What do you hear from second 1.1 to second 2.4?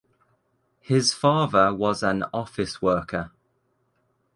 father was an